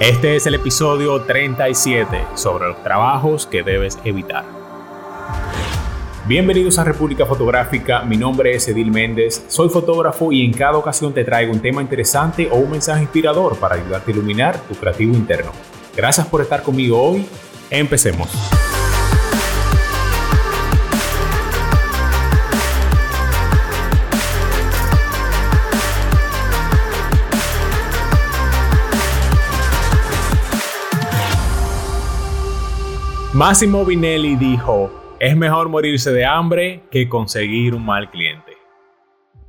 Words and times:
Este 0.00 0.34
es 0.34 0.46
el 0.46 0.54
episodio 0.54 1.20
37 1.20 2.28
sobre 2.34 2.68
los 2.68 2.82
trabajos 2.82 3.46
que 3.46 3.62
debes 3.62 3.98
evitar. 4.02 4.46
Bienvenidos 6.26 6.78
a 6.78 6.84
República 6.84 7.26
Fotográfica, 7.26 8.00
mi 8.04 8.16
nombre 8.16 8.54
es 8.54 8.66
Edil 8.66 8.90
Méndez, 8.90 9.44
soy 9.48 9.68
fotógrafo 9.68 10.32
y 10.32 10.42
en 10.42 10.54
cada 10.54 10.78
ocasión 10.78 11.12
te 11.12 11.22
traigo 11.22 11.52
un 11.52 11.60
tema 11.60 11.82
interesante 11.82 12.48
o 12.50 12.56
un 12.56 12.70
mensaje 12.70 13.02
inspirador 13.02 13.58
para 13.58 13.74
ayudarte 13.74 14.10
a 14.10 14.14
iluminar 14.14 14.58
tu 14.60 14.74
creativo 14.74 15.14
interno. 15.14 15.52
Gracias 15.94 16.26
por 16.28 16.40
estar 16.40 16.62
conmigo 16.62 16.98
hoy, 16.98 17.26
empecemos. 17.68 18.30
Massimo 33.40 33.86
Vinelli 33.86 34.36
dijo, 34.36 35.16
es 35.18 35.34
mejor 35.34 35.70
morirse 35.70 36.12
de 36.12 36.26
hambre 36.26 36.82
que 36.90 37.08
conseguir 37.08 37.74
un 37.74 37.86
mal 37.86 38.10
cliente. 38.10 38.52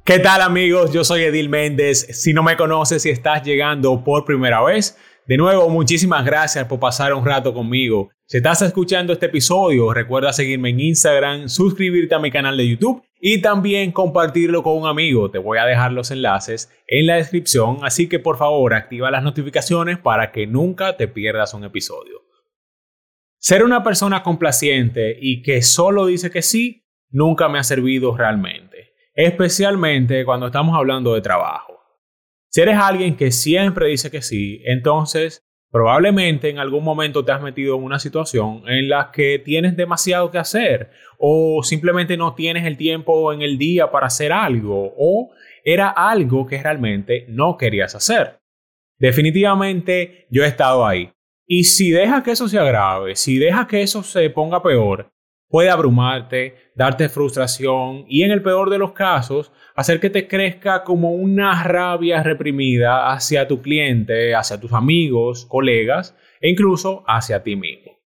¿Qué 0.06 0.18
tal 0.20 0.40
amigos? 0.40 0.94
Yo 0.94 1.04
soy 1.04 1.24
Edil 1.24 1.50
Méndez. 1.50 2.08
Si 2.14 2.32
no 2.32 2.42
me 2.42 2.56
conoces 2.56 3.06
y 3.06 3.10
estás 3.10 3.44
llegando 3.44 4.02
por 4.02 4.24
primera 4.24 4.64
vez, 4.64 4.98
de 5.28 5.36
nuevo 5.36 5.70
muchísimas 5.70 6.24
gracias 6.24 6.68
por 6.68 6.80
pasar 6.80 7.14
un 7.14 7.26
rato 7.26 7.54
conmigo. 7.54 8.12
Si 8.28 8.38
estás 8.38 8.62
escuchando 8.62 9.12
este 9.12 9.26
episodio, 9.26 9.94
recuerda 9.94 10.32
seguirme 10.32 10.70
en 10.70 10.80
Instagram, 10.80 11.50
suscribirte 11.50 12.16
a 12.16 12.20
mi 12.20 12.32
canal 12.32 12.56
de 12.56 12.70
YouTube 12.70 13.04
y 13.20 13.42
también 13.42 13.92
compartirlo 13.92 14.64
con 14.64 14.78
un 14.78 14.88
amigo. 14.88 15.30
Te 15.30 15.38
voy 15.38 15.58
a 15.58 15.66
dejar 15.66 15.92
los 15.92 16.12
enlaces 16.12 16.72
en 16.88 17.08
la 17.08 17.18
descripción, 17.18 17.80
así 17.82 18.08
que 18.08 18.20
por 18.20 18.38
favor 18.38 18.74
activa 18.74 19.12
las 19.12 19.22
notificaciones 19.22 19.98
para 19.98 20.32
que 20.32 20.48
nunca 20.48 20.96
te 20.96 21.10
pierdas 21.10 21.54
un 21.54 21.66
episodio. 21.66 22.21
Ser 23.44 23.64
una 23.64 23.84
persona 23.84 24.22
complaciente 24.22 25.18
y 25.20 25.42
que 25.42 25.64
solo 25.64 26.06
dice 26.06 26.30
que 26.30 26.44
sí, 26.44 26.86
nunca 27.10 27.50
me 27.50 27.58
ha 27.58 27.64
servido 27.64 28.16
realmente, 28.16 28.94
especialmente 29.16 30.24
cuando 30.26 30.46
estamos 30.46 30.78
hablando 30.78 31.16
de 31.16 31.22
trabajo. 31.22 31.74
Si 32.50 32.62
eres 32.62 32.78
alguien 32.78 33.18
que 33.18 33.32
siempre 33.32 33.88
dice 33.88 34.12
que 34.12 34.22
sí, 34.22 34.62
entonces 34.66 35.44
probablemente 35.72 36.52
en 36.52 36.60
algún 36.60 36.84
momento 36.84 37.26
te 37.26 37.32
has 37.32 37.42
metido 37.42 37.76
en 37.78 37.84
una 37.84 37.98
situación 37.98 38.62
en 38.68 38.90
la 38.90 39.10
que 39.12 39.42
tienes 39.44 39.76
demasiado 39.76 40.30
que 40.30 40.38
hacer 40.38 40.92
o 41.18 41.64
simplemente 41.64 42.18
no 42.18 42.36
tienes 42.36 42.68
el 42.68 42.78
tiempo 42.78 43.34
en 43.34 43.42
el 43.42 43.58
día 43.58 43.90
para 43.90 44.06
hacer 44.06 44.32
algo 44.32 44.94
o 44.96 45.32
era 45.64 45.90
algo 45.90 46.46
que 46.46 46.62
realmente 46.62 47.26
no 47.28 47.58
querías 47.58 47.96
hacer. 47.96 48.38
Definitivamente 49.00 50.28
yo 50.30 50.44
he 50.44 50.48
estado 50.48 50.86
ahí. 50.86 51.12
Y 51.54 51.66
si 51.66 51.92
dejas 51.92 52.24
que 52.24 52.32
eso 52.32 52.48
se 52.48 52.58
agrave, 52.58 53.18
si 53.18 53.38
dejas 53.38 53.68
que 53.68 53.82
eso 53.82 54.04
se 54.04 54.30
ponga 54.30 54.64
peor, 54.64 55.12
puede 55.50 55.70
abrumarte, 55.70 56.56
darte 56.76 57.10
frustración 57.10 58.06
y 58.08 58.24
en 58.24 58.32
el 58.32 58.42
peor 58.42 58.70
de 58.70 58.78
los 58.78 58.94
casos, 58.94 59.52
hacer 59.76 60.00
que 60.00 60.10
te 60.10 60.30
crezca 60.30 60.86
como 60.86 61.12
una 61.12 61.62
rabia 61.62 62.24
reprimida 62.24 63.12
hacia 63.12 63.50
tu 63.50 63.62
cliente, 63.62 64.34
hacia 64.34 64.62
tus 64.62 64.72
amigos, 64.72 65.46
colegas 65.46 66.16
e 66.40 66.50
incluso 66.50 67.04
hacia 67.06 67.44
ti 67.44 67.58
mismo. 67.58 68.00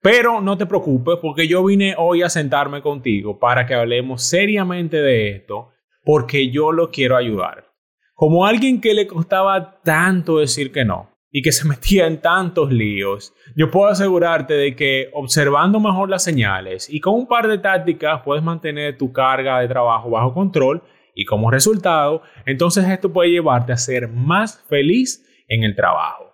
Pero 0.00 0.40
no 0.40 0.56
te 0.56 0.66
preocupes 0.66 1.18
porque 1.20 1.48
yo 1.48 1.64
vine 1.64 1.96
hoy 1.98 2.22
a 2.22 2.28
sentarme 2.28 2.80
contigo 2.80 3.40
para 3.40 3.66
que 3.66 3.74
hablemos 3.74 4.22
seriamente 4.22 4.98
de 4.98 5.30
esto 5.30 5.70
porque 6.04 6.48
yo 6.52 6.70
lo 6.70 6.92
quiero 6.92 7.16
ayudar. 7.16 7.72
Como 8.14 8.46
alguien 8.46 8.80
que 8.80 8.94
le 8.94 9.08
costaba 9.08 9.80
tanto 9.82 10.38
decir 10.38 10.70
que 10.70 10.84
no, 10.84 11.13
y 11.34 11.42
que 11.42 11.50
se 11.52 11.66
metía 11.68 12.06
en 12.06 12.22
tantos 12.22 12.72
líos, 12.72 13.34
yo 13.56 13.70
puedo 13.70 13.88
asegurarte 13.88 14.54
de 14.54 14.74
que 14.76 15.10
observando 15.12 15.80
mejor 15.80 16.08
las 16.08 16.22
señales 16.22 16.88
y 16.88 17.00
con 17.00 17.14
un 17.14 17.26
par 17.26 17.48
de 17.48 17.58
tácticas 17.58 18.22
puedes 18.24 18.42
mantener 18.42 18.96
tu 18.96 19.12
carga 19.12 19.58
de 19.58 19.68
trabajo 19.68 20.08
bajo 20.10 20.32
control 20.32 20.82
y 21.14 21.24
como 21.24 21.50
resultado, 21.50 22.22
entonces 22.46 22.88
esto 22.88 23.12
puede 23.12 23.30
llevarte 23.30 23.72
a 23.72 23.76
ser 23.76 24.08
más 24.08 24.62
feliz 24.68 25.24
en 25.48 25.64
el 25.64 25.76
trabajo. 25.76 26.32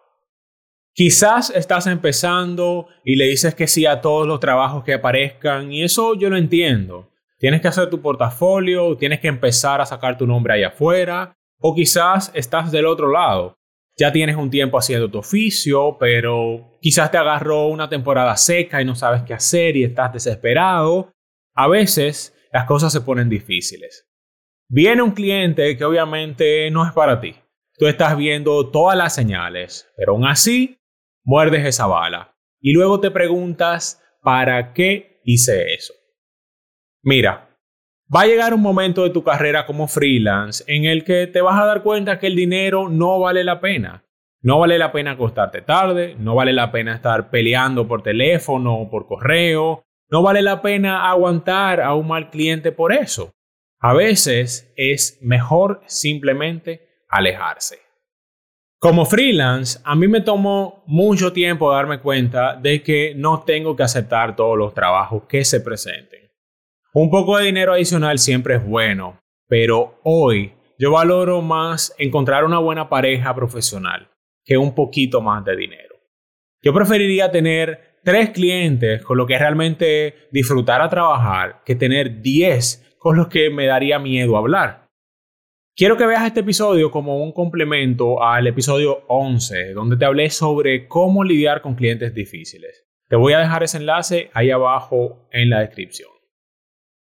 Quizás 0.92 1.50
estás 1.50 1.86
empezando 1.86 2.88
y 3.04 3.16
le 3.16 3.26
dices 3.26 3.54
que 3.54 3.66
sí 3.66 3.86
a 3.86 4.00
todos 4.02 4.26
los 4.26 4.40
trabajos 4.40 4.84
que 4.84 4.94
aparezcan 4.94 5.72
y 5.72 5.82
eso 5.82 6.14
yo 6.14 6.28
lo 6.28 6.36
entiendo. 6.36 7.08
Tienes 7.38 7.62
que 7.62 7.68
hacer 7.68 7.88
tu 7.88 8.02
portafolio, 8.02 8.96
tienes 8.98 9.20
que 9.20 9.28
empezar 9.28 9.80
a 9.80 9.86
sacar 9.86 10.18
tu 10.18 10.26
nombre 10.26 10.54
allá 10.54 10.68
afuera 10.68 11.34
o 11.58 11.74
quizás 11.74 12.30
estás 12.34 12.70
del 12.70 12.84
otro 12.86 13.10
lado 13.10 13.59
ya 14.00 14.12
tienes 14.12 14.36
un 14.36 14.48
tiempo 14.48 14.78
haciendo 14.78 15.10
tu 15.10 15.18
oficio, 15.18 15.98
pero 16.00 16.78
quizás 16.80 17.10
te 17.10 17.18
agarró 17.18 17.66
una 17.66 17.90
temporada 17.90 18.34
seca 18.38 18.80
y 18.80 18.86
no 18.86 18.94
sabes 18.94 19.24
qué 19.24 19.34
hacer 19.34 19.76
y 19.76 19.84
estás 19.84 20.10
desesperado. 20.10 21.12
A 21.54 21.68
veces 21.68 22.34
las 22.50 22.64
cosas 22.64 22.94
se 22.94 23.02
ponen 23.02 23.28
difíciles. 23.28 24.10
Viene 24.70 25.02
un 25.02 25.10
cliente 25.10 25.76
que 25.76 25.84
obviamente 25.84 26.70
no 26.70 26.86
es 26.86 26.94
para 26.94 27.20
ti. 27.20 27.34
Tú 27.76 27.88
estás 27.88 28.16
viendo 28.16 28.70
todas 28.70 28.96
las 28.96 29.14
señales, 29.14 29.86
pero 29.98 30.12
aún 30.12 30.26
así 30.26 30.78
muerdes 31.22 31.66
esa 31.66 31.86
bala. 31.86 32.34
Y 32.58 32.72
luego 32.72 33.00
te 33.00 33.10
preguntas, 33.10 34.02
¿para 34.22 34.72
qué 34.72 35.20
hice 35.24 35.74
eso? 35.74 35.92
Mira, 37.02 37.49
va 38.14 38.22
a 38.22 38.26
llegar 38.26 38.54
un 38.54 38.60
momento 38.60 39.04
de 39.04 39.10
tu 39.10 39.22
carrera 39.22 39.66
como 39.66 39.86
freelance 39.86 40.64
en 40.66 40.84
el 40.84 41.04
que 41.04 41.26
te 41.26 41.40
vas 41.40 41.60
a 41.60 41.66
dar 41.66 41.82
cuenta 41.82 42.18
que 42.18 42.26
el 42.26 42.34
dinero 42.34 42.88
no 42.88 43.20
vale 43.20 43.44
la 43.44 43.60
pena. 43.60 44.04
No 44.42 44.58
vale 44.58 44.78
la 44.78 44.90
pena 44.90 45.12
acostarte 45.12 45.60
tarde, 45.60 46.16
no 46.18 46.34
vale 46.34 46.52
la 46.52 46.72
pena 46.72 46.94
estar 46.94 47.30
peleando 47.30 47.86
por 47.86 48.02
teléfono 48.02 48.74
o 48.74 48.90
por 48.90 49.06
correo, 49.06 49.84
no 50.08 50.22
vale 50.22 50.40
la 50.40 50.62
pena 50.62 51.10
aguantar 51.10 51.80
a 51.80 51.94
un 51.94 52.08
mal 52.08 52.30
cliente 52.30 52.72
por 52.72 52.92
eso. 52.92 53.30
A 53.78 53.92
veces 53.92 54.72
es 54.76 55.18
mejor 55.20 55.82
simplemente 55.86 56.88
alejarse. 57.08 57.78
Como 58.78 59.04
freelance, 59.04 59.78
a 59.84 59.94
mí 59.94 60.08
me 60.08 60.22
tomó 60.22 60.84
mucho 60.86 61.34
tiempo 61.34 61.70
darme 61.70 62.00
cuenta 62.00 62.56
de 62.56 62.82
que 62.82 63.12
no 63.14 63.42
tengo 63.42 63.76
que 63.76 63.82
aceptar 63.82 64.34
todos 64.34 64.56
los 64.56 64.72
trabajos 64.72 65.24
que 65.28 65.44
se 65.44 65.60
presenten. 65.60 66.29
Un 66.92 67.08
poco 67.08 67.38
de 67.38 67.44
dinero 67.44 67.72
adicional 67.72 68.18
siempre 68.18 68.56
es 68.56 68.66
bueno, 68.66 69.20
pero 69.46 70.00
hoy 70.02 70.54
yo 70.76 70.90
valoro 70.90 71.40
más 71.40 71.94
encontrar 71.98 72.44
una 72.44 72.58
buena 72.58 72.88
pareja 72.88 73.32
profesional 73.32 74.10
que 74.44 74.56
un 74.56 74.74
poquito 74.74 75.20
más 75.20 75.44
de 75.44 75.54
dinero. 75.54 75.94
Yo 76.60 76.74
preferiría 76.74 77.30
tener 77.30 78.00
tres 78.02 78.30
clientes 78.30 79.02
con 79.02 79.18
los 79.18 79.28
que 79.28 79.38
realmente 79.38 80.28
disfrutar 80.32 80.82
a 80.82 80.88
trabajar 80.88 81.62
que 81.64 81.76
tener 81.76 82.22
diez 82.22 82.96
con 82.98 83.16
los 83.16 83.28
que 83.28 83.50
me 83.50 83.66
daría 83.66 84.00
miedo 84.00 84.36
hablar. 84.36 84.88
Quiero 85.76 85.96
que 85.96 86.06
veas 86.06 86.26
este 86.26 86.40
episodio 86.40 86.90
como 86.90 87.22
un 87.22 87.32
complemento 87.32 88.20
al 88.20 88.48
episodio 88.48 89.04
11, 89.06 89.74
donde 89.74 89.96
te 89.96 90.06
hablé 90.06 90.28
sobre 90.30 90.88
cómo 90.88 91.22
lidiar 91.22 91.62
con 91.62 91.76
clientes 91.76 92.12
difíciles. 92.12 92.84
Te 93.08 93.14
voy 93.14 93.32
a 93.34 93.38
dejar 93.38 93.62
ese 93.62 93.76
enlace 93.76 94.30
ahí 94.34 94.50
abajo 94.50 95.28
en 95.30 95.50
la 95.50 95.60
descripción. 95.60 96.19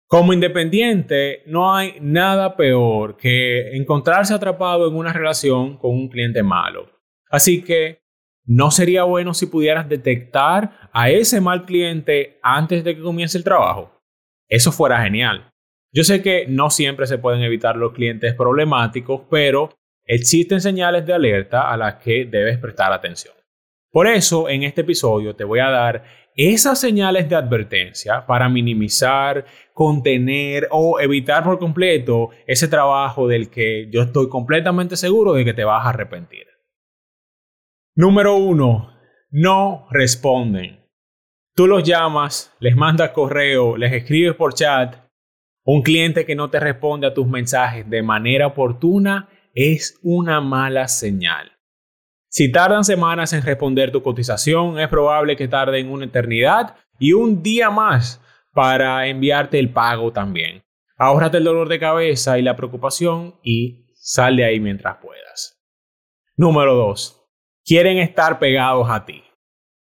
Como 0.08 0.34
independiente, 0.34 1.42
no 1.48 1.76
hay 1.76 1.98
nada 2.00 2.56
peor 2.56 3.18
que 3.18 3.76
encontrarse 3.76 4.36
atrapado 4.36 4.88
en 4.88 4.96
una 4.96 5.12
relación 5.12 5.78
con 5.78 5.92
un 5.92 6.10
cliente 6.10 6.44
malo. 6.44 6.92
Así 7.32 7.64
que, 7.64 8.02
¿no 8.46 8.70
sería 8.70 9.04
bueno 9.04 9.34
si 9.34 9.48
pudieras 9.48 9.90
detectar 9.90 10.90
a 10.94 11.10
ese 11.10 11.42
mal 11.42 11.66
cliente 11.66 12.40
antes 12.44 12.84
de 12.84 12.96
que 12.96 13.02
comience 13.02 13.38
el 13.38 13.44
trabajo? 13.44 14.00
Eso 14.48 14.72
fuera 14.72 15.02
genial. 15.02 15.50
Yo 15.92 16.04
sé 16.04 16.22
que 16.22 16.46
no 16.48 16.70
siempre 16.70 17.08
se 17.08 17.18
pueden 17.18 17.42
evitar 17.42 17.76
los 17.76 17.94
clientes 17.94 18.36
problemáticos, 18.36 19.22
pero 19.32 19.70
existen 20.06 20.62
señales 20.62 21.06
de 21.08 21.14
alerta 21.14 21.72
a 21.72 21.78
las 21.78 21.96
que 21.96 22.26
debes 22.26 22.60
prestar 22.60 22.94
atención. 22.94 23.34
Por 23.96 24.08
eso, 24.08 24.50
en 24.50 24.64
este 24.64 24.82
episodio 24.82 25.38
te 25.38 25.46
voy 25.46 25.60
a 25.60 25.70
dar 25.70 26.04
esas 26.36 26.82
señales 26.82 27.30
de 27.30 27.36
advertencia 27.38 28.26
para 28.26 28.50
minimizar, 28.50 29.46
contener 29.74 30.68
o 30.70 31.00
evitar 31.00 31.46
por 31.46 31.58
completo 31.60 32.32
ese 32.46 32.68
trabajo 32.68 33.26
del 33.26 33.50
que 33.50 33.90
yo 33.90 34.02
estoy 34.02 34.28
completamente 34.28 34.98
seguro 34.98 35.32
de 35.32 35.46
que 35.46 35.54
te 35.54 35.64
vas 35.64 35.86
a 35.86 35.92
arrepentir. 35.92 36.46
Número 37.96 38.36
uno, 38.36 38.92
no 39.32 39.88
responden. 39.92 40.86
Tú 41.56 41.66
los 41.66 41.82
llamas, 41.82 42.54
les 42.60 42.76
mandas 42.76 43.12
correo, 43.12 43.78
les 43.78 43.94
escribes 43.94 44.36
por 44.36 44.56
chat. 44.56 44.94
Un 45.64 45.84
cliente 45.84 46.26
que 46.26 46.36
no 46.36 46.50
te 46.50 46.60
responde 46.60 47.08
a 47.08 47.14
tus 47.14 47.28
mensajes 47.28 47.90
de 47.90 48.04
manera 48.04 48.48
oportuna 48.48 49.30
es 49.54 49.98
una 50.04 50.42
mala 50.42 50.90
señal. 50.90 51.55
Si 52.38 52.52
tardan 52.52 52.84
semanas 52.84 53.32
en 53.32 53.44
responder 53.44 53.94
tu 53.94 54.04
cotización, 54.04 54.78
es 54.78 54.90
probable 54.90 55.38
que 55.38 55.48
tarden 55.48 55.90
una 55.90 56.04
eternidad 56.04 56.76
y 57.00 57.14
un 57.14 57.42
día 57.42 57.70
más 57.70 58.22
para 58.54 59.08
enviarte 59.08 59.58
el 59.58 59.70
pago 59.70 60.12
también. 60.12 60.62
Ahórrate 60.98 61.38
el 61.38 61.46
dolor 61.46 61.70
de 61.70 61.80
cabeza 61.80 62.38
y 62.38 62.42
la 62.42 62.58
preocupación 62.58 63.40
y 63.42 63.86
sal 63.94 64.36
de 64.36 64.44
ahí 64.44 64.60
mientras 64.60 64.98
puedas. 64.98 65.64
Número 66.36 66.76
2. 66.76 67.26
quieren 67.64 68.00
estar 68.00 68.38
pegados 68.38 68.90
a 68.90 69.06
ti. 69.06 69.24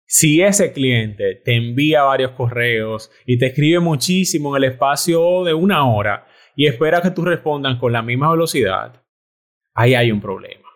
Si 0.07 0.41
ese 0.41 0.73
cliente 0.73 1.35
te 1.45 1.55
envía 1.55 2.01
varios 2.01 2.31
correos 2.31 3.11
y 3.27 3.37
te 3.37 3.45
escribe 3.45 3.79
muchísimo 3.79 4.57
en 4.57 4.63
el 4.63 4.71
espacio 4.71 5.43
de 5.43 5.53
una 5.53 5.87
hora 5.87 6.25
y 6.55 6.65
espera 6.65 6.99
que 6.99 7.11
tú 7.11 7.23
respondan 7.23 7.77
con 7.77 7.93
la 7.93 8.01
misma 8.01 8.31
velocidad, 8.31 9.03
ahí 9.75 9.93
hay 9.93 10.11
un 10.11 10.19
problema. 10.19 10.68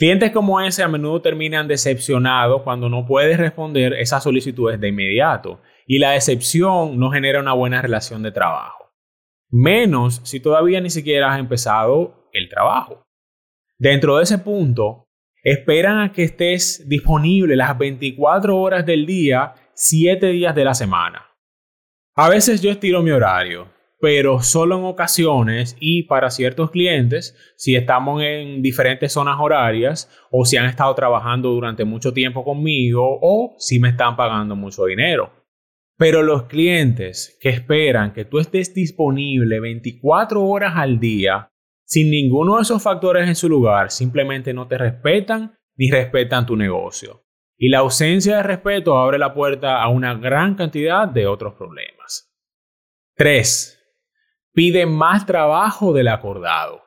Clientes 0.00 0.30
como 0.30 0.58
ese 0.62 0.82
a 0.82 0.88
menudo 0.88 1.20
terminan 1.20 1.68
decepcionados 1.68 2.62
cuando 2.62 2.88
no 2.88 3.04
puedes 3.04 3.36
responder 3.36 3.92
esas 3.92 4.22
solicitudes 4.22 4.80
de 4.80 4.88
inmediato 4.88 5.60
y 5.86 5.98
la 5.98 6.12
decepción 6.12 6.98
no 6.98 7.10
genera 7.10 7.38
una 7.38 7.52
buena 7.52 7.82
relación 7.82 8.22
de 8.22 8.32
trabajo. 8.32 8.94
Menos 9.50 10.22
si 10.24 10.40
todavía 10.40 10.80
ni 10.80 10.88
siquiera 10.88 11.30
has 11.30 11.38
empezado 11.38 12.30
el 12.32 12.48
trabajo. 12.48 13.02
Dentro 13.78 14.16
de 14.16 14.22
ese 14.22 14.38
punto, 14.38 15.10
esperan 15.44 15.98
a 15.98 16.12
que 16.12 16.22
estés 16.22 16.88
disponible 16.88 17.54
las 17.54 17.76
24 17.76 18.56
horas 18.56 18.86
del 18.86 19.04
día, 19.04 19.52
7 19.74 20.28
días 20.28 20.54
de 20.54 20.64
la 20.64 20.72
semana. 20.72 21.26
A 22.16 22.30
veces 22.30 22.62
yo 22.62 22.70
estiro 22.70 23.02
mi 23.02 23.10
horario, 23.10 23.70
pero 24.00 24.40
solo 24.42 24.78
en 24.78 24.84
ocasiones 24.84 25.76
y 25.78 26.04
para 26.04 26.30
ciertos 26.30 26.70
clientes, 26.70 27.36
si 27.56 27.76
estamos 27.76 28.22
en 28.22 28.62
diferentes 28.62 29.12
zonas 29.12 29.36
horarias 29.38 30.10
o 30.30 30.46
si 30.46 30.56
han 30.56 30.66
estado 30.66 30.94
trabajando 30.94 31.50
durante 31.50 31.84
mucho 31.84 32.12
tiempo 32.14 32.42
conmigo 32.42 33.18
o 33.20 33.54
si 33.58 33.78
me 33.78 33.90
están 33.90 34.16
pagando 34.16 34.56
mucho 34.56 34.86
dinero. 34.86 35.32
Pero 35.98 36.22
los 36.22 36.44
clientes 36.44 37.36
que 37.42 37.50
esperan 37.50 38.14
que 38.14 38.24
tú 38.24 38.38
estés 38.38 38.72
disponible 38.72 39.60
24 39.60 40.42
horas 40.42 40.72
al 40.76 40.98
día 40.98 41.50
sin 41.84 42.10
ninguno 42.10 42.56
de 42.56 42.62
esos 42.62 42.82
factores 42.82 43.28
en 43.28 43.34
su 43.34 43.48
lugar, 43.48 43.90
simplemente 43.90 44.54
no 44.54 44.66
te 44.66 44.78
respetan 44.78 45.58
ni 45.76 45.90
respetan 45.90 46.46
tu 46.46 46.56
negocio. 46.56 47.24
Y 47.58 47.68
la 47.68 47.80
ausencia 47.80 48.36
de 48.36 48.42
respeto 48.44 48.96
abre 48.96 49.18
la 49.18 49.34
puerta 49.34 49.82
a 49.82 49.88
una 49.88 50.14
gran 50.14 50.54
cantidad 50.54 51.06
de 51.06 51.26
otros 51.26 51.54
problemas. 51.54 52.32
3. 53.16 53.79
Pide 54.52 54.86
más 54.86 55.26
trabajo 55.26 55.92
del 55.92 56.08
acordado. 56.08 56.82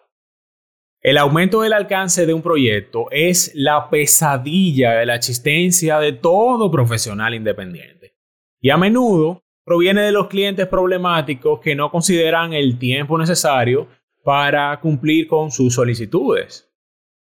El 1.01 1.17
aumento 1.17 1.61
del 1.61 1.73
alcance 1.73 2.25
de 2.25 2.33
un 2.33 2.41
proyecto 2.41 3.07
es 3.11 3.51
la 3.55 3.89
pesadilla 3.89 4.93
de 4.93 5.05
la 5.05 5.15
existencia 5.15 5.99
de 5.99 6.13
todo 6.13 6.71
profesional 6.71 7.33
independiente. 7.33 8.15
Y 8.61 8.69
a 8.69 8.77
menudo 8.77 9.43
proviene 9.65 10.01
de 10.01 10.11
los 10.11 10.27
clientes 10.27 10.67
problemáticos 10.67 11.59
que 11.59 11.75
no 11.75 11.91
consideran 11.91 12.53
el 12.53 12.77
tiempo 12.77 13.17
necesario 13.17 13.87
para 14.23 14.79
cumplir 14.79 15.27
con 15.27 15.51
sus 15.51 15.73
solicitudes. 15.73 16.69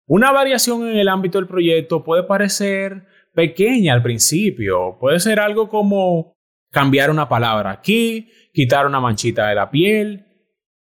Una 0.06 0.32
variación 0.32 0.88
en 0.88 0.96
el 0.96 1.08
ámbito 1.08 1.38
del 1.38 1.48
proyecto 1.48 2.04
puede 2.04 2.22
parecer 2.22 3.06
pequeña 3.34 3.94
al 3.94 4.02
principio, 4.02 4.98
puede 5.00 5.20
ser 5.20 5.40
algo 5.40 5.68
como 5.68 6.36
cambiar 6.70 7.10
una 7.10 7.28
palabra 7.28 7.70
aquí, 7.70 8.28
quitar 8.52 8.86
una 8.86 9.00
manchita 9.00 9.48
de 9.48 9.54
la 9.54 9.70
piel, 9.70 10.26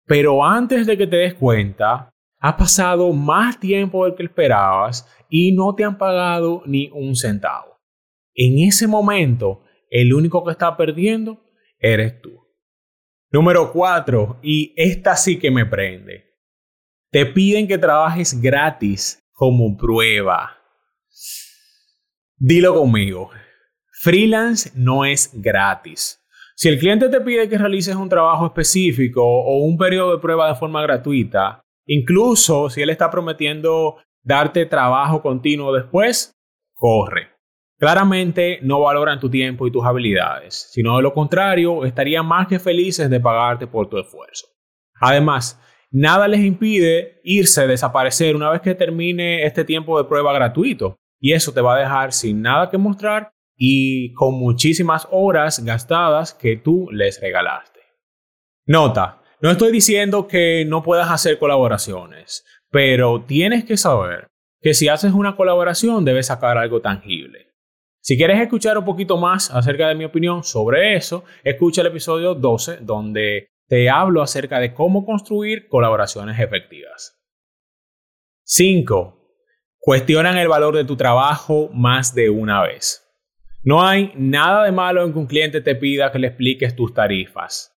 pero 0.06 0.44
antes 0.44 0.86
de 0.86 0.96
que 0.96 1.06
te 1.06 1.16
des 1.16 1.34
cuenta, 1.34 2.10
ha 2.38 2.56
pasado 2.56 3.12
más 3.12 3.58
tiempo 3.58 4.04
del 4.04 4.14
que 4.14 4.24
esperabas 4.24 5.08
y 5.28 5.52
no 5.52 5.74
te 5.74 5.84
han 5.84 5.96
pagado 5.96 6.62
ni 6.66 6.90
un 6.92 7.16
centavo. 7.16 7.80
En 8.34 8.58
ese 8.66 8.86
momento, 8.86 9.64
el 9.90 10.12
único 10.12 10.44
que 10.44 10.52
está 10.52 10.76
perdiendo 10.76 11.40
eres 11.78 12.20
tú. 12.20 12.42
Número 13.30 13.72
4, 13.72 14.40
y 14.42 14.74
esta 14.76 15.16
sí 15.16 15.38
que 15.38 15.50
me 15.50 15.64
prende. 15.64 16.32
Te 17.10 17.26
piden 17.26 17.68
que 17.68 17.78
trabajes 17.78 18.40
gratis 18.40 19.22
como 19.32 19.76
prueba. 19.76 20.58
Dilo 22.36 22.74
conmigo. 22.74 23.30
Freelance 24.00 24.72
no 24.74 25.04
es 25.04 25.30
gratis. 25.32 26.21
Si 26.54 26.68
el 26.68 26.78
cliente 26.78 27.08
te 27.08 27.20
pide 27.20 27.48
que 27.48 27.58
realices 27.58 27.96
un 27.96 28.08
trabajo 28.08 28.46
específico 28.46 29.22
o 29.24 29.64
un 29.64 29.76
periodo 29.76 30.12
de 30.12 30.22
prueba 30.22 30.48
de 30.48 30.54
forma 30.54 30.82
gratuita, 30.82 31.60
incluso 31.86 32.70
si 32.70 32.82
él 32.82 32.90
está 32.90 33.10
prometiendo 33.10 33.96
darte 34.22 34.66
trabajo 34.66 35.22
continuo 35.22 35.72
después, 35.72 36.32
corre. 36.74 37.28
Claramente 37.78 38.60
no 38.62 38.80
valoran 38.80 39.18
tu 39.18 39.28
tiempo 39.28 39.66
y 39.66 39.72
tus 39.72 39.84
habilidades, 39.84 40.68
sino 40.70 40.96
de 40.96 41.02
lo 41.02 41.12
contrario, 41.12 41.84
estarían 41.84 42.26
más 42.26 42.46
que 42.46 42.60
felices 42.60 43.10
de 43.10 43.18
pagarte 43.18 43.66
por 43.66 43.88
tu 43.88 43.98
esfuerzo. 43.98 44.46
Además, 45.00 45.60
nada 45.90 46.28
les 46.28 46.40
impide 46.40 47.20
irse, 47.24 47.66
desaparecer 47.66 48.36
una 48.36 48.50
vez 48.50 48.60
que 48.60 48.76
termine 48.76 49.44
este 49.44 49.64
tiempo 49.64 49.98
de 49.98 50.08
prueba 50.08 50.32
gratuito, 50.32 50.96
y 51.20 51.32
eso 51.32 51.52
te 51.52 51.60
va 51.60 51.74
a 51.74 51.80
dejar 51.80 52.12
sin 52.12 52.40
nada 52.40 52.70
que 52.70 52.78
mostrar 52.78 53.32
y 53.64 54.12
con 54.14 54.34
muchísimas 54.34 55.06
horas 55.12 55.64
gastadas 55.64 56.34
que 56.34 56.56
tú 56.56 56.88
les 56.90 57.20
regalaste. 57.20 57.78
Nota, 58.66 59.22
no 59.40 59.52
estoy 59.52 59.70
diciendo 59.70 60.26
que 60.26 60.64
no 60.66 60.82
puedas 60.82 61.08
hacer 61.12 61.38
colaboraciones, 61.38 62.44
pero 62.72 63.22
tienes 63.22 63.64
que 63.64 63.76
saber 63.76 64.26
que 64.60 64.74
si 64.74 64.88
haces 64.88 65.12
una 65.12 65.36
colaboración 65.36 66.04
debes 66.04 66.26
sacar 66.26 66.58
algo 66.58 66.80
tangible. 66.80 67.52
Si 68.00 68.16
quieres 68.16 68.40
escuchar 68.40 68.76
un 68.78 68.84
poquito 68.84 69.16
más 69.16 69.48
acerca 69.52 69.86
de 69.86 69.94
mi 69.94 70.06
opinión 70.06 70.42
sobre 70.42 70.96
eso, 70.96 71.22
escucha 71.44 71.82
el 71.82 71.86
episodio 71.86 72.34
12 72.34 72.78
donde 72.80 73.46
te 73.68 73.88
hablo 73.88 74.22
acerca 74.22 74.58
de 74.58 74.74
cómo 74.74 75.06
construir 75.06 75.68
colaboraciones 75.68 76.40
efectivas. 76.40 77.16
5. 78.42 79.20
Cuestionan 79.78 80.36
el 80.36 80.48
valor 80.48 80.74
de 80.74 80.84
tu 80.84 80.96
trabajo 80.96 81.70
más 81.72 82.12
de 82.12 82.28
una 82.28 82.60
vez. 82.62 83.01
No 83.64 83.86
hay 83.86 84.12
nada 84.16 84.64
de 84.64 84.72
malo 84.72 85.04
en 85.04 85.12
que 85.12 85.18
un 85.18 85.26
cliente 85.26 85.60
te 85.60 85.76
pida 85.76 86.10
que 86.10 86.18
le 86.18 86.28
expliques 86.28 86.74
tus 86.74 86.92
tarifas 86.92 87.72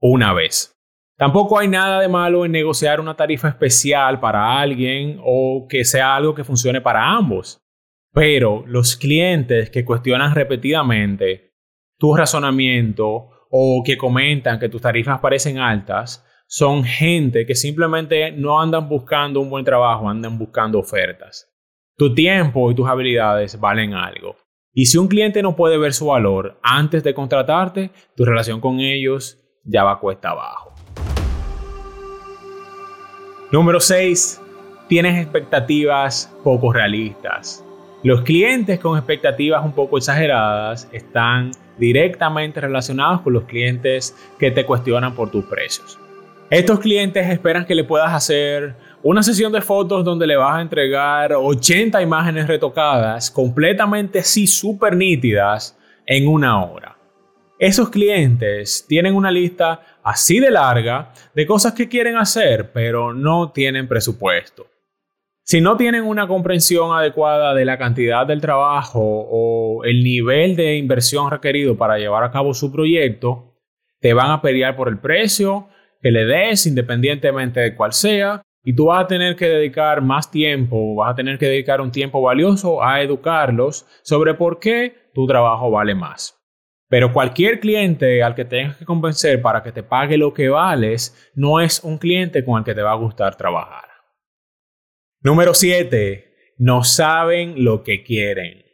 una 0.00 0.32
vez. 0.32 0.72
Tampoco 1.18 1.58
hay 1.58 1.68
nada 1.68 2.00
de 2.00 2.08
malo 2.08 2.44
en 2.44 2.52
negociar 2.52 3.00
una 3.00 3.16
tarifa 3.16 3.48
especial 3.48 4.20
para 4.20 4.58
alguien 4.58 5.18
o 5.22 5.66
que 5.68 5.84
sea 5.84 6.16
algo 6.16 6.34
que 6.34 6.44
funcione 6.44 6.80
para 6.80 7.10
ambos. 7.10 7.58
Pero 8.12 8.64
los 8.66 8.96
clientes 8.96 9.70
que 9.70 9.84
cuestionan 9.84 10.34
repetidamente 10.34 11.54
tu 11.98 12.14
razonamiento 12.14 13.30
o 13.50 13.82
que 13.84 13.96
comentan 13.96 14.58
que 14.58 14.68
tus 14.68 14.82
tarifas 14.82 15.20
parecen 15.20 15.58
altas, 15.58 16.24
son 16.46 16.84
gente 16.84 17.46
que 17.46 17.54
simplemente 17.54 18.30
no 18.32 18.60
andan 18.60 18.88
buscando 18.88 19.40
un 19.40 19.50
buen 19.50 19.64
trabajo, 19.64 20.08
andan 20.08 20.38
buscando 20.38 20.78
ofertas. 20.78 21.52
Tu 21.96 22.14
tiempo 22.14 22.70
y 22.70 22.74
tus 22.74 22.88
habilidades 22.88 23.58
valen 23.58 23.94
algo. 23.94 24.36
Y 24.78 24.84
si 24.84 24.98
un 24.98 25.08
cliente 25.08 25.42
no 25.42 25.56
puede 25.56 25.78
ver 25.78 25.94
su 25.94 26.08
valor 26.08 26.58
antes 26.62 27.02
de 27.02 27.14
contratarte, 27.14 27.92
tu 28.14 28.26
relación 28.26 28.60
con 28.60 28.78
ellos 28.78 29.38
ya 29.64 29.84
va 29.84 29.98
cuesta 29.98 30.32
abajo. 30.32 30.74
Número 33.50 33.80
6. 33.80 34.38
Tienes 34.86 35.18
expectativas 35.18 36.30
poco 36.44 36.74
realistas. 36.74 37.64
Los 38.02 38.20
clientes 38.20 38.78
con 38.78 38.98
expectativas 38.98 39.64
un 39.64 39.72
poco 39.72 39.96
exageradas 39.96 40.90
están 40.92 41.52
directamente 41.78 42.60
relacionados 42.60 43.22
con 43.22 43.32
los 43.32 43.44
clientes 43.44 44.14
que 44.38 44.50
te 44.50 44.66
cuestionan 44.66 45.14
por 45.14 45.30
tus 45.30 45.46
precios. 45.46 45.98
Estos 46.50 46.80
clientes 46.80 47.26
esperan 47.30 47.64
que 47.64 47.74
le 47.74 47.84
puedas 47.84 48.12
hacer 48.12 48.76
una 49.08 49.22
sesión 49.22 49.52
de 49.52 49.60
fotos 49.60 50.04
donde 50.04 50.26
le 50.26 50.34
vas 50.34 50.56
a 50.56 50.60
entregar 50.60 51.32
80 51.32 52.02
imágenes 52.02 52.48
retocadas, 52.48 53.30
completamente 53.30 54.18
así 54.18 54.48
súper 54.48 54.96
nítidas, 54.96 55.78
en 56.06 56.26
una 56.26 56.64
hora. 56.64 56.98
Esos 57.56 57.88
clientes 57.88 58.84
tienen 58.88 59.14
una 59.14 59.30
lista 59.30 59.80
así 60.02 60.40
de 60.40 60.50
larga 60.50 61.12
de 61.36 61.46
cosas 61.46 61.72
que 61.72 61.88
quieren 61.88 62.16
hacer, 62.16 62.72
pero 62.72 63.14
no 63.14 63.52
tienen 63.52 63.86
presupuesto. 63.86 64.66
Si 65.44 65.60
no 65.60 65.76
tienen 65.76 66.02
una 66.02 66.26
comprensión 66.26 66.90
adecuada 66.92 67.54
de 67.54 67.64
la 67.64 67.78
cantidad 67.78 68.26
del 68.26 68.40
trabajo 68.40 69.00
o 69.00 69.84
el 69.84 70.02
nivel 70.02 70.56
de 70.56 70.78
inversión 70.78 71.30
requerido 71.30 71.76
para 71.76 71.96
llevar 71.96 72.24
a 72.24 72.32
cabo 72.32 72.54
su 72.54 72.72
proyecto, 72.72 73.54
te 74.00 74.12
van 74.14 74.32
a 74.32 74.42
pelear 74.42 74.74
por 74.74 74.88
el 74.88 74.98
precio 74.98 75.68
que 76.02 76.10
le 76.10 76.24
des 76.24 76.66
independientemente 76.66 77.60
de 77.60 77.76
cuál 77.76 77.92
sea 77.92 78.42
y 78.68 78.74
tú 78.74 78.86
vas 78.86 79.04
a 79.04 79.06
tener 79.06 79.36
que 79.36 79.46
dedicar 79.46 80.02
más 80.02 80.28
tiempo, 80.28 80.96
vas 80.96 81.12
a 81.12 81.14
tener 81.14 81.38
que 81.38 81.46
dedicar 81.46 81.80
un 81.80 81.92
tiempo 81.92 82.20
valioso 82.20 82.82
a 82.82 83.00
educarlos 83.00 83.86
sobre 84.02 84.34
por 84.34 84.58
qué 84.58 85.10
tu 85.14 85.24
trabajo 85.24 85.70
vale 85.70 85.94
más. 85.94 86.36
Pero 86.88 87.12
cualquier 87.12 87.60
cliente 87.60 88.24
al 88.24 88.34
que 88.34 88.44
tengas 88.44 88.76
que 88.76 88.84
convencer 88.84 89.40
para 89.40 89.62
que 89.62 89.70
te 89.70 89.84
pague 89.84 90.18
lo 90.18 90.34
que 90.34 90.48
vales 90.48 91.30
no 91.36 91.60
es 91.60 91.84
un 91.84 91.96
cliente 91.98 92.44
con 92.44 92.58
el 92.58 92.64
que 92.64 92.74
te 92.74 92.82
va 92.82 92.90
a 92.90 92.96
gustar 92.96 93.36
trabajar. 93.36 93.88
Número 95.20 95.54
7. 95.54 96.56
No 96.58 96.82
saben 96.82 97.62
lo 97.62 97.84
que 97.84 98.02
quieren. 98.02 98.64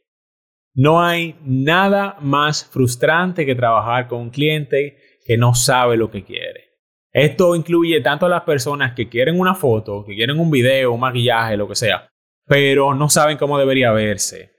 No 0.73 1.03
hay 1.03 1.37
nada 1.45 2.17
más 2.19 2.65
frustrante 2.65 3.45
que 3.45 3.55
trabajar 3.55 4.09
con 4.09 4.21
un 4.21 4.31
cliente 4.31 4.97
que 5.27 5.37
no 5.37 5.55
sabe 5.55 5.99
lo 5.99 6.11
que 6.11 6.25
quiere. 6.25 6.72
Esto 7.13 7.55
incluye 7.55 8.01
tanto 8.01 8.27
a 8.27 8.31
las 8.31 8.43
personas 8.43 8.95
que 8.95 9.09
quieren 9.09 9.39
una 9.39 9.55
foto, 9.55 10.05
que 10.05 10.15
quieren 10.15 10.41
un 10.41 10.51
video, 10.51 10.93
un 10.93 11.01
maquillaje, 11.01 11.59
lo 11.59 11.69
que 11.69 11.75
sea, 11.75 12.09
pero 12.47 12.95
no 12.95 13.11
saben 13.11 13.37
cómo 13.37 13.59
debería 13.59 13.93
verse. 13.93 14.53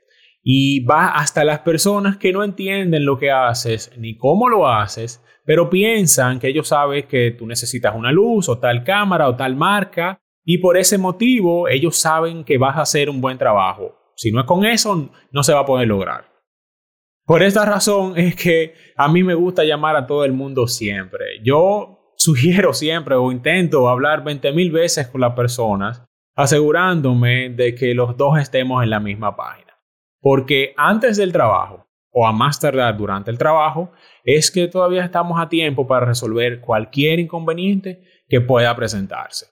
Y 0.43 0.85
va 0.85 1.07
hasta 1.07 1.43
las 1.43 1.59
personas 1.59 2.17
que 2.17 2.31
no 2.31 2.43
entienden 2.43 3.05
lo 3.05 3.17
que 3.17 3.31
haces 3.31 3.91
ni 3.97 4.17
cómo 4.17 4.49
lo 4.49 4.67
haces, 4.67 5.23
pero 5.45 5.69
piensan 5.69 6.39
que 6.39 6.49
ellos 6.49 6.67
saben 6.67 7.07
que 7.07 7.31
tú 7.31 7.47
necesitas 7.47 7.95
una 7.95 8.11
luz 8.11 8.47
o 8.49 8.59
tal 8.59 8.83
cámara 8.83 9.27
o 9.27 9.35
tal 9.35 9.55
marca 9.55 10.21
y 10.45 10.59
por 10.59 10.77
ese 10.77 10.97
motivo 10.97 11.67
ellos 11.67 11.97
saben 11.97 12.43
que 12.43 12.57
vas 12.57 12.77
a 12.77 12.81
hacer 12.81 13.09
un 13.09 13.19
buen 13.19 13.37
trabajo. 13.37 13.95
Si 14.15 14.31
no 14.31 14.41
es 14.41 14.45
con 14.45 14.65
eso, 14.65 15.09
no 15.31 15.43
se 15.43 15.53
va 15.53 15.61
a 15.61 15.65
poder 15.65 15.87
lograr. 15.87 16.25
Por 17.25 17.41
esta 17.41 17.65
razón 17.65 18.17
es 18.17 18.35
que 18.35 18.73
a 18.97 19.07
mí 19.07 19.23
me 19.23 19.33
gusta 19.33 19.63
llamar 19.63 19.95
a 19.95 20.05
todo 20.05 20.25
el 20.25 20.33
mundo 20.33 20.67
siempre. 20.67 21.41
Yo 21.43 22.02
sugiero 22.23 22.73
siempre 22.73 23.15
o 23.15 23.31
intento 23.31 23.89
hablar 23.89 24.23
20.000 24.23 24.71
veces 24.71 25.07
con 25.07 25.21
las 25.21 25.33
personas, 25.33 26.03
asegurándome 26.35 27.49
de 27.49 27.75
que 27.75 27.93
los 27.93 28.15
dos 28.15 28.39
estemos 28.39 28.81
en 28.81 28.89
la 28.89 28.99
misma 28.99 29.35
página. 29.35 29.73
Porque 30.21 30.73
antes 30.77 31.17
del 31.17 31.33
trabajo, 31.33 31.85
o 32.11 32.25
a 32.25 32.31
más 32.31 32.59
tardar 32.59 32.95
durante 32.95 33.29
el 33.29 33.37
trabajo, 33.37 33.91
es 34.23 34.51
que 34.51 34.67
todavía 34.67 35.03
estamos 35.03 35.41
a 35.41 35.49
tiempo 35.49 35.85
para 35.85 36.05
resolver 36.05 36.61
cualquier 36.61 37.19
inconveniente 37.19 38.03
que 38.29 38.39
pueda 38.39 38.73
presentarse. 38.75 39.47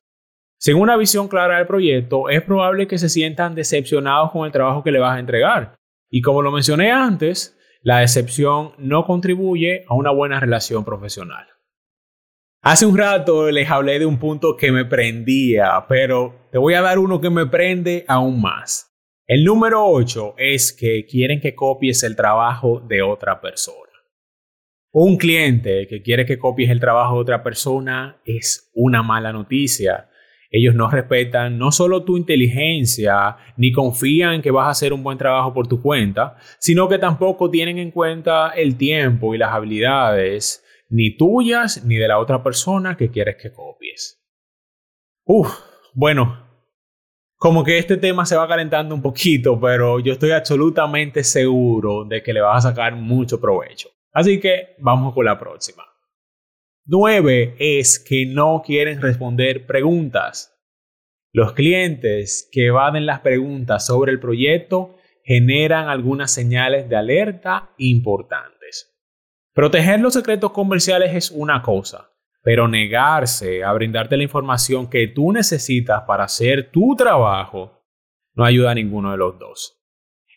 Sin 0.57 0.77
una 0.77 0.95
visión 0.95 1.27
clara 1.27 1.57
del 1.57 1.67
proyecto, 1.67 2.29
es 2.29 2.41
probable 2.43 2.87
que 2.87 2.99
se 2.99 3.09
sientan 3.09 3.55
decepcionados 3.55 4.31
con 4.31 4.45
el 4.45 4.51
trabajo 4.51 4.83
que 4.83 4.91
le 4.91 4.99
vas 4.99 5.17
a 5.17 5.19
entregar. 5.19 5.75
Y 6.09 6.21
como 6.21 6.41
lo 6.41 6.51
mencioné 6.51 6.91
antes, 6.91 7.57
la 7.81 7.99
decepción 7.99 8.73
no 8.77 9.05
contribuye 9.05 9.83
a 9.87 9.95
una 9.95 10.11
buena 10.11 10.39
relación 10.39 10.85
profesional. 10.85 11.47
Hace 12.63 12.85
un 12.85 12.95
rato 12.95 13.49
les 13.49 13.71
hablé 13.71 13.97
de 13.97 14.05
un 14.05 14.19
punto 14.19 14.55
que 14.55 14.71
me 14.71 14.85
prendía, 14.85 15.83
pero 15.89 16.47
te 16.51 16.59
voy 16.59 16.75
a 16.75 16.81
dar 16.81 16.99
uno 16.99 17.19
que 17.19 17.31
me 17.31 17.47
prende 17.47 18.05
aún 18.07 18.39
más. 18.39 18.95
El 19.25 19.43
número 19.43 19.83
8 19.83 20.35
es 20.37 20.71
que 20.71 21.07
quieren 21.07 21.41
que 21.41 21.55
copies 21.55 22.03
el 22.03 22.15
trabajo 22.15 22.79
de 22.87 23.01
otra 23.01 23.41
persona. 23.41 23.91
Un 24.91 25.17
cliente 25.17 25.87
que 25.87 26.03
quiere 26.03 26.23
que 26.27 26.37
copies 26.37 26.69
el 26.69 26.79
trabajo 26.79 27.15
de 27.15 27.21
otra 27.21 27.41
persona 27.41 28.21
es 28.25 28.69
una 28.75 29.01
mala 29.01 29.33
noticia. 29.33 30.11
Ellos 30.51 30.75
no 30.75 30.87
respetan 30.87 31.57
no 31.57 31.71
solo 31.71 32.03
tu 32.03 32.15
inteligencia, 32.15 33.37
ni 33.57 33.71
confían 33.71 34.43
que 34.43 34.51
vas 34.51 34.67
a 34.67 34.71
hacer 34.71 34.93
un 34.93 35.01
buen 35.01 35.17
trabajo 35.17 35.51
por 35.51 35.67
tu 35.67 35.81
cuenta, 35.81 36.35
sino 36.59 36.87
que 36.87 36.99
tampoco 36.99 37.49
tienen 37.49 37.79
en 37.79 37.89
cuenta 37.89 38.49
el 38.49 38.77
tiempo 38.77 39.33
y 39.33 39.39
las 39.39 39.51
habilidades, 39.51 40.60
ni 40.91 41.15
tuyas 41.15 41.83
ni 41.85 41.95
de 41.95 42.07
la 42.07 42.19
otra 42.19 42.43
persona 42.43 42.95
que 42.97 43.09
quieres 43.09 43.37
que 43.41 43.51
copies. 43.51 44.21
Uf, 45.23 45.49
bueno, 45.93 46.47
como 47.37 47.63
que 47.63 47.77
este 47.77 47.97
tema 47.97 48.25
se 48.25 48.35
va 48.35 48.47
calentando 48.47 48.93
un 48.93 49.01
poquito, 49.01 49.59
pero 49.59 49.99
yo 49.99 50.13
estoy 50.13 50.31
absolutamente 50.31 51.23
seguro 51.23 52.03
de 52.05 52.21
que 52.21 52.33
le 52.33 52.41
vas 52.41 52.65
a 52.65 52.69
sacar 52.69 52.95
mucho 52.95 53.39
provecho. 53.39 53.89
Así 54.11 54.39
que 54.39 54.75
vamos 54.79 55.13
con 55.13 55.25
la 55.25 55.39
próxima. 55.39 55.83
9 56.85 57.55
es 57.57 57.97
que 57.99 58.25
no 58.25 58.61
quieren 58.65 59.01
responder 59.01 59.65
preguntas. 59.65 60.59
Los 61.31 61.53
clientes 61.53 62.49
que 62.51 62.67
evaden 62.67 63.05
las 63.05 63.21
preguntas 63.21 63.85
sobre 63.85 64.11
el 64.11 64.19
proyecto 64.19 64.97
generan 65.23 65.87
algunas 65.87 66.31
señales 66.31 66.89
de 66.89 66.97
alerta 66.97 67.69
importantes. 67.77 68.50
Proteger 69.53 69.99
los 69.99 70.13
secretos 70.13 70.51
comerciales 70.51 71.13
es 71.13 71.31
una 71.31 71.61
cosa, 71.61 72.11
pero 72.41 72.67
negarse 72.67 73.63
a 73.63 73.73
brindarte 73.73 74.15
la 74.15 74.23
información 74.23 74.89
que 74.89 75.07
tú 75.07 75.33
necesitas 75.33 76.03
para 76.07 76.23
hacer 76.23 76.71
tu 76.71 76.95
trabajo 76.95 77.83
no 78.33 78.45
ayuda 78.45 78.71
a 78.71 78.75
ninguno 78.75 79.11
de 79.11 79.17
los 79.17 79.37
dos. 79.37 79.81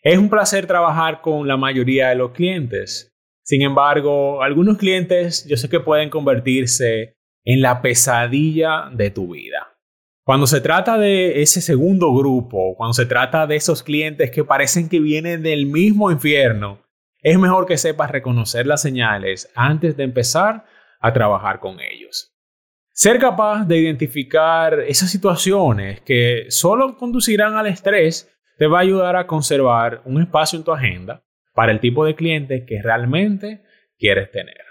Es 0.03 0.17
un 0.17 0.29
placer 0.29 0.67
trabajar 0.67 1.21
con 1.21 1.47
la 1.47 1.55
mayoría 1.55 2.09
de 2.09 2.15
los 2.15 2.31
clientes, 2.31 3.15
sin 3.45 3.61
embargo, 3.61 4.41
algunos 4.41 4.77
clientes 4.77 5.45
yo 5.47 5.55
sé 5.55 5.69
que 5.69 5.79
pueden 5.79 6.09
convertirse 6.09 7.15
en 7.43 7.61
la 7.61 7.81
pesadilla 7.83 8.89
de 8.91 9.11
tu 9.11 9.33
vida. 9.33 9.77
Cuando 10.23 10.47
se 10.47 10.61
trata 10.61 10.97
de 10.97 11.43
ese 11.43 11.61
segundo 11.61 12.11
grupo, 12.15 12.75
cuando 12.75 12.93
se 12.93 13.05
trata 13.05 13.45
de 13.45 13.55
esos 13.55 13.83
clientes 13.83 14.31
que 14.31 14.43
parecen 14.43 14.89
que 14.89 14.99
vienen 14.99 15.43
del 15.43 15.67
mismo 15.67 16.09
infierno, 16.09 16.84
es 17.25 17.39
mejor 17.39 17.65
que 17.65 17.79
sepas 17.79 18.11
reconocer 18.11 18.67
las 18.67 18.83
señales 18.83 19.51
antes 19.55 19.97
de 19.97 20.03
empezar 20.03 20.63
a 20.99 21.11
trabajar 21.11 21.59
con 21.59 21.79
ellos. 21.79 22.37
Ser 22.91 23.17
capaz 23.17 23.65
de 23.65 23.77
identificar 23.77 24.79
esas 24.81 25.09
situaciones 25.09 26.01
que 26.01 26.45
solo 26.49 26.95
conducirán 26.95 27.55
al 27.55 27.65
estrés 27.65 28.31
te 28.59 28.67
va 28.67 28.77
a 28.77 28.81
ayudar 28.81 29.15
a 29.15 29.25
conservar 29.25 30.03
un 30.05 30.21
espacio 30.21 30.59
en 30.59 30.65
tu 30.65 30.71
agenda 30.71 31.23
para 31.55 31.71
el 31.71 31.79
tipo 31.79 32.05
de 32.05 32.13
cliente 32.13 32.63
que 32.63 32.79
realmente 32.83 33.63
quieres 33.97 34.29
tener. 34.29 34.61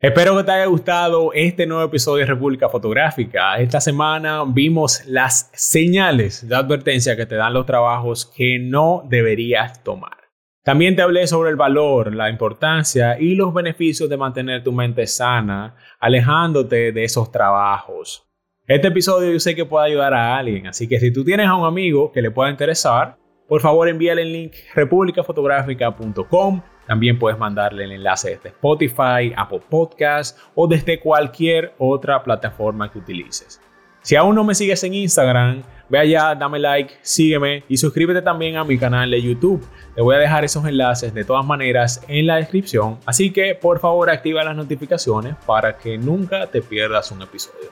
Espero 0.00 0.36
que 0.36 0.44
te 0.44 0.52
haya 0.52 0.66
gustado 0.66 1.32
este 1.32 1.66
nuevo 1.66 1.84
episodio 1.84 2.26
de 2.26 2.32
República 2.34 2.68
Fotográfica. 2.68 3.56
Esta 3.56 3.80
semana 3.80 4.44
vimos 4.46 5.02
las 5.06 5.50
señales 5.54 6.46
de 6.46 6.56
advertencia 6.56 7.16
que 7.16 7.24
te 7.24 7.36
dan 7.36 7.54
los 7.54 7.64
trabajos 7.64 8.26
que 8.36 8.58
no 8.58 9.02
deberías 9.08 9.82
tomar. 9.82 10.23
También 10.64 10.96
te 10.96 11.02
hablé 11.02 11.26
sobre 11.26 11.50
el 11.50 11.56
valor, 11.56 12.14
la 12.14 12.30
importancia 12.30 13.20
y 13.20 13.34
los 13.34 13.52
beneficios 13.52 14.08
de 14.08 14.16
mantener 14.16 14.64
tu 14.64 14.72
mente 14.72 15.06
sana, 15.06 15.76
alejándote 16.00 16.90
de 16.90 17.04
esos 17.04 17.30
trabajos. 17.30 18.26
Este 18.66 18.88
episodio 18.88 19.30
yo 19.30 19.38
sé 19.40 19.54
que 19.54 19.66
puede 19.66 19.88
ayudar 19.88 20.14
a 20.14 20.38
alguien, 20.38 20.66
así 20.66 20.88
que 20.88 20.98
si 20.98 21.12
tú 21.12 21.22
tienes 21.22 21.48
a 21.48 21.54
un 21.54 21.66
amigo 21.66 22.10
que 22.12 22.22
le 22.22 22.30
pueda 22.30 22.50
interesar, 22.50 23.18
por 23.46 23.60
favor 23.60 23.90
envíale 23.90 24.22
el 24.22 24.32
link 24.32 24.54
republicafotográfica.com. 24.74 26.62
También 26.86 27.18
puedes 27.18 27.38
mandarle 27.38 27.84
el 27.84 27.92
enlace 27.92 28.30
desde 28.30 28.48
Spotify, 28.48 29.34
Apple 29.36 29.60
Podcasts 29.68 30.42
o 30.54 30.66
desde 30.66 30.98
cualquier 30.98 31.74
otra 31.76 32.22
plataforma 32.22 32.90
que 32.90 33.00
utilices. 33.00 33.60
Si 34.00 34.16
aún 34.16 34.34
no 34.34 34.44
me 34.44 34.54
sigues 34.54 34.82
en 34.84 34.94
Instagram, 34.94 35.62
ve 35.88 35.98
allá, 35.98 36.34
dame 36.34 36.58
like, 36.58 36.94
sígueme 37.02 37.64
y 37.68 37.76
suscríbete 37.76 38.22
también 38.22 38.56
a 38.56 38.64
mi 38.64 38.78
canal 38.78 39.10
de 39.10 39.20
YouTube. 39.20 39.66
Te 39.94 40.02
voy 40.02 40.16
a 40.16 40.18
dejar 40.18 40.44
esos 40.44 40.64
enlaces 40.66 41.14
de 41.14 41.24
todas 41.24 41.44
maneras 41.44 42.02
en 42.08 42.26
la 42.26 42.36
descripción, 42.36 42.98
así 43.06 43.32
que 43.32 43.54
por 43.54 43.78
favor 43.80 44.10
activa 44.10 44.44
las 44.44 44.56
notificaciones 44.56 45.34
para 45.46 45.76
que 45.76 45.98
nunca 45.98 46.46
te 46.46 46.62
pierdas 46.62 47.10
un 47.10 47.22
episodio. 47.22 47.70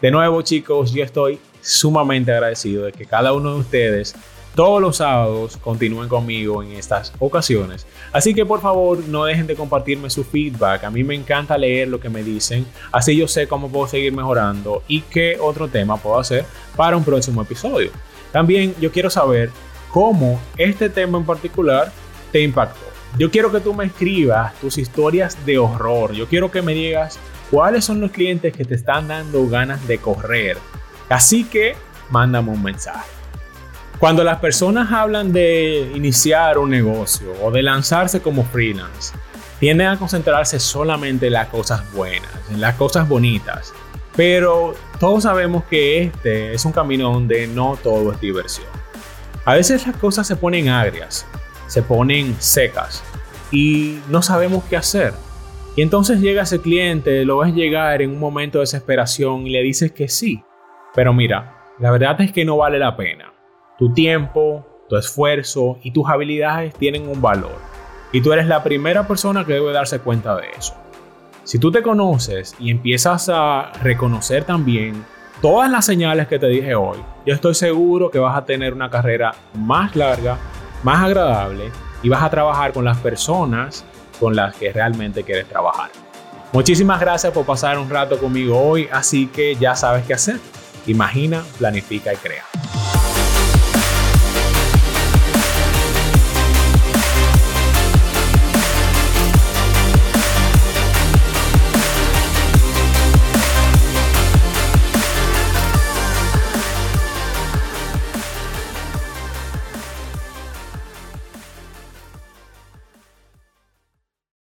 De 0.00 0.10
nuevo 0.10 0.42
chicos, 0.42 0.92
yo 0.92 1.02
estoy 1.02 1.38
sumamente 1.60 2.32
agradecido 2.32 2.84
de 2.84 2.92
que 2.92 3.06
cada 3.06 3.32
uno 3.32 3.54
de 3.54 3.60
ustedes 3.60 4.14
todos 4.56 4.80
los 4.80 4.96
sábados 4.96 5.58
continúen 5.58 6.08
conmigo 6.08 6.62
en 6.62 6.72
estas 6.72 7.12
ocasiones. 7.18 7.86
Así 8.10 8.34
que 8.34 8.46
por 8.46 8.62
favor 8.62 8.98
no 9.06 9.26
dejen 9.26 9.46
de 9.46 9.54
compartirme 9.54 10.08
su 10.08 10.24
feedback. 10.24 10.82
A 10.84 10.90
mí 10.90 11.04
me 11.04 11.14
encanta 11.14 11.58
leer 11.58 11.88
lo 11.88 12.00
que 12.00 12.08
me 12.08 12.24
dicen. 12.24 12.66
Así 12.90 13.14
yo 13.14 13.28
sé 13.28 13.46
cómo 13.46 13.68
puedo 13.68 13.86
seguir 13.86 14.14
mejorando 14.14 14.82
y 14.88 15.02
qué 15.02 15.36
otro 15.38 15.68
tema 15.68 15.98
puedo 15.98 16.18
hacer 16.18 16.46
para 16.74 16.96
un 16.96 17.04
próximo 17.04 17.42
episodio. 17.42 17.90
También 18.32 18.74
yo 18.80 18.90
quiero 18.90 19.10
saber 19.10 19.50
cómo 19.92 20.40
este 20.56 20.88
tema 20.88 21.18
en 21.18 21.26
particular 21.26 21.92
te 22.32 22.40
impactó. 22.40 22.86
Yo 23.18 23.30
quiero 23.30 23.52
que 23.52 23.60
tú 23.60 23.74
me 23.74 23.84
escribas 23.84 24.54
tus 24.54 24.78
historias 24.78 25.36
de 25.44 25.58
horror. 25.58 26.12
Yo 26.12 26.26
quiero 26.26 26.50
que 26.50 26.62
me 26.62 26.72
digas 26.72 27.18
cuáles 27.50 27.84
son 27.84 28.00
los 28.00 28.10
clientes 28.10 28.56
que 28.56 28.64
te 28.64 28.74
están 28.74 29.08
dando 29.08 29.46
ganas 29.48 29.86
de 29.86 29.98
correr. 29.98 30.56
Así 31.10 31.44
que 31.44 31.76
mándame 32.10 32.50
un 32.50 32.62
mensaje. 32.62 33.15
Cuando 33.98 34.22
las 34.24 34.40
personas 34.40 34.92
hablan 34.92 35.32
de 35.32 35.90
iniciar 35.94 36.58
un 36.58 36.68
negocio 36.68 37.32
o 37.42 37.50
de 37.50 37.62
lanzarse 37.62 38.20
como 38.20 38.44
freelance, 38.44 39.14
tienden 39.58 39.86
a 39.86 39.98
concentrarse 39.98 40.60
solamente 40.60 41.28
en 41.28 41.32
las 41.32 41.48
cosas 41.48 41.90
buenas, 41.94 42.30
en 42.50 42.60
las 42.60 42.74
cosas 42.74 43.08
bonitas. 43.08 43.72
Pero 44.14 44.74
todos 45.00 45.22
sabemos 45.22 45.64
que 45.64 46.02
este 46.02 46.52
es 46.52 46.64
un 46.66 46.72
camino 46.72 47.10
donde 47.10 47.46
no 47.46 47.78
todo 47.82 48.12
es 48.12 48.20
diversión. 48.20 48.66
A 49.46 49.54
veces 49.54 49.86
las 49.86 49.96
cosas 49.96 50.26
se 50.26 50.36
ponen 50.36 50.68
agrias, 50.68 51.24
se 51.66 51.82
ponen 51.82 52.36
secas 52.38 53.02
y 53.50 54.00
no 54.10 54.20
sabemos 54.20 54.64
qué 54.64 54.76
hacer. 54.76 55.14
Y 55.74 55.82
entonces 55.82 56.20
llega 56.20 56.42
ese 56.42 56.60
cliente, 56.60 57.24
lo 57.24 57.38
ves 57.38 57.54
llegar 57.54 58.02
en 58.02 58.10
un 58.10 58.18
momento 58.18 58.58
de 58.58 58.62
desesperación 58.62 59.46
y 59.46 59.50
le 59.50 59.62
dices 59.62 59.92
que 59.92 60.08
sí. 60.08 60.42
Pero 60.94 61.14
mira, 61.14 61.72
la 61.78 61.90
verdad 61.90 62.20
es 62.20 62.32
que 62.32 62.44
no 62.44 62.58
vale 62.58 62.78
la 62.78 62.96
pena. 62.96 63.35
Tu 63.78 63.92
tiempo, 63.92 64.64
tu 64.88 64.96
esfuerzo 64.96 65.78
y 65.82 65.90
tus 65.90 66.08
habilidades 66.08 66.74
tienen 66.74 67.08
un 67.08 67.20
valor. 67.20 67.58
Y 68.12 68.22
tú 68.22 68.32
eres 68.32 68.46
la 68.46 68.62
primera 68.62 69.06
persona 69.06 69.44
que 69.44 69.54
debe 69.54 69.72
darse 69.72 69.98
cuenta 69.98 70.34
de 70.36 70.48
eso. 70.56 70.74
Si 71.44 71.58
tú 71.58 71.70
te 71.70 71.82
conoces 71.82 72.56
y 72.58 72.70
empiezas 72.70 73.28
a 73.32 73.72
reconocer 73.82 74.44
también 74.44 75.04
todas 75.42 75.70
las 75.70 75.84
señales 75.84 76.26
que 76.26 76.38
te 76.38 76.46
dije 76.48 76.74
hoy, 76.74 76.98
yo 77.26 77.34
estoy 77.34 77.54
seguro 77.54 78.10
que 78.10 78.18
vas 78.18 78.36
a 78.36 78.44
tener 78.44 78.72
una 78.72 78.90
carrera 78.90 79.34
más 79.54 79.94
larga, 79.94 80.38
más 80.82 81.04
agradable 81.04 81.70
y 82.02 82.08
vas 82.08 82.22
a 82.22 82.30
trabajar 82.30 82.72
con 82.72 82.84
las 82.84 82.98
personas 82.98 83.84
con 84.18 84.34
las 84.34 84.56
que 84.56 84.72
realmente 84.72 85.22
quieres 85.22 85.46
trabajar. 85.46 85.90
Muchísimas 86.52 86.98
gracias 86.98 87.32
por 87.32 87.44
pasar 87.44 87.78
un 87.78 87.90
rato 87.90 88.18
conmigo 88.18 88.58
hoy, 88.58 88.88
así 88.90 89.26
que 89.26 89.54
ya 89.56 89.76
sabes 89.76 90.06
qué 90.06 90.14
hacer. 90.14 90.40
Imagina, 90.86 91.44
planifica 91.58 92.14
y 92.14 92.16
crea. 92.16 92.44